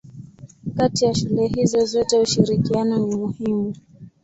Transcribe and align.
Kati 0.75 1.05
ya 1.05 1.15
shule 1.15 1.47
hizo 1.47 1.85
zote 1.85 2.19
ushirikiano 2.19 2.97
ni 3.07 3.15
muhimu. 3.15 3.73